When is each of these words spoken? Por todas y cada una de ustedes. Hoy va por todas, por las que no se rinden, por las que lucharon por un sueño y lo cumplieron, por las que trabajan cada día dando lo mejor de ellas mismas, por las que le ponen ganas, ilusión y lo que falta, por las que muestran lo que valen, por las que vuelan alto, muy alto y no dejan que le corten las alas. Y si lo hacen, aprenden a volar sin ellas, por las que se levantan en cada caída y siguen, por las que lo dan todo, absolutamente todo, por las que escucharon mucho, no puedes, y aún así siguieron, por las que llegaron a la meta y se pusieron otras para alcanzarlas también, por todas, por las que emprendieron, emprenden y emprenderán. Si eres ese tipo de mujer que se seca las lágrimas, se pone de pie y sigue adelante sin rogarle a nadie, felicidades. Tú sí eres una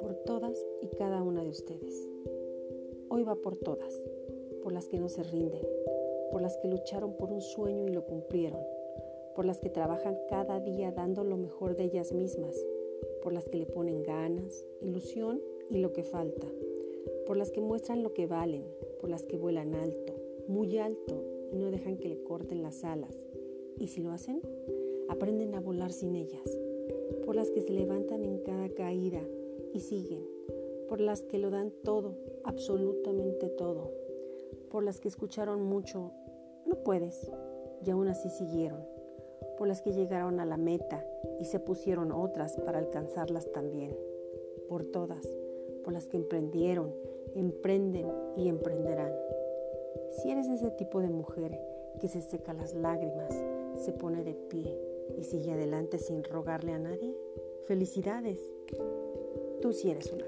Por 0.00 0.14
todas 0.26 0.66
y 0.80 0.88
cada 0.88 1.22
una 1.22 1.44
de 1.44 1.50
ustedes. 1.50 2.08
Hoy 3.08 3.22
va 3.22 3.36
por 3.36 3.56
todas, 3.56 4.02
por 4.64 4.72
las 4.72 4.88
que 4.88 4.98
no 4.98 5.08
se 5.08 5.22
rinden, 5.22 5.62
por 6.32 6.42
las 6.42 6.56
que 6.56 6.66
lucharon 6.66 7.16
por 7.16 7.30
un 7.30 7.42
sueño 7.42 7.86
y 7.86 7.92
lo 7.92 8.04
cumplieron, 8.06 8.60
por 9.36 9.44
las 9.44 9.60
que 9.60 9.70
trabajan 9.70 10.18
cada 10.28 10.58
día 10.58 10.90
dando 10.90 11.22
lo 11.22 11.36
mejor 11.36 11.76
de 11.76 11.84
ellas 11.84 12.12
mismas, 12.12 12.56
por 13.22 13.32
las 13.32 13.48
que 13.48 13.58
le 13.58 13.66
ponen 13.66 14.02
ganas, 14.02 14.66
ilusión 14.80 15.40
y 15.70 15.78
lo 15.78 15.92
que 15.92 16.02
falta, 16.02 16.48
por 17.26 17.36
las 17.36 17.52
que 17.52 17.60
muestran 17.60 18.02
lo 18.02 18.14
que 18.14 18.26
valen, 18.26 18.64
por 19.00 19.10
las 19.10 19.26
que 19.26 19.36
vuelan 19.36 19.76
alto, 19.76 20.14
muy 20.48 20.78
alto 20.78 21.22
y 21.52 21.58
no 21.58 21.70
dejan 21.70 21.98
que 21.98 22.08
le 22.08 22.22
corten 22.24 22.62
las 22.62 22.82
alas. 22.82 23.14
Y 23.78 23.88
si 23.88 24.02
lo 24.02 24.12
hacen, 24.12 24.40
aprenden 25.08 25.54
a 25.54 25.60
volar 25.60 25.92
sin 25.92 26.14
ellas, 26.14 26.58
por 27.24 27.36
las 27.36 27.50
que 27.50 27.60
se 27.60 27.72
levantan 27.72 28.24
en 28.24 28.38
cada 28.38 28.68
caída 28.68 29.20
y 29.72 29.80
siguen, 29.80 30.24
por 30.88 31.00
las 31.00 31.22
que 31.22 31.38
lo 31.38 31.50
dan 31.50 31.72
todo, 31.82 32.16
absolutamente 32.44 33.48
todo, 33.48 33.90
por 34.70 34.84
las 34.84 35.00
que 35.00 35.08
escucharon 35.08 35.62
mucho, 35.62 36.12
no 36.66 36.76
puedes, 36.76 37.30
y 37.84 37.90
aún 37.90 38.08
así 38.08 38.28
siguieron, 38.28 38.80
por 39.58 39.68
las 39.68 39.82
que 39.82 39.92
llegaron 39.92 40.40
a 40.40 40.46
la 40.46 40.56
meta 40.56 41.04
y 41.40 41.44
se 41.44 41.60
pusieron 41.60 42.12
otras 42.12 42.56
para 42.56 42.78
alcanzarlas 42.78 43.50
también, 43.52 43.96
por 44.68 44.84
todas, 44.84 45.26
por 45.84 45.92
las 45.92 46.08
que 46.08 46.16
emprendieron, 46.16 46.94
emprenden 47.34 48.06
y 48.36 48.48
emprenderán. 48.48 49.12
Si 50.12 50.30
eres 50.30 50.48
ese 50.48 50.70
tipo 50.70 51.00
de 51.00 51.08
mujer 51.08 51.58
que 52.00 52.08
se 52.08 52.20
seca 52.20 52.52
las 52.52 52.74
lágrimas, 52.74 53.34
se 53.82 53.92
pone 53.92 54.22
de 54.22 54.34
pie 54.34 54.78
y 55.18 55.24
sigue 55.24 55.52
adelante 55.52 55.98
sin 55.98 56.22
rogarle 56.22 56.72
a 56.72 56.78
nadie, 56.78 57.16
felicidades. 57.66 58.38
Tú 59.60 59.72
sí 59.72 59.90
eres 59.90 60.12
una 60.12 60.26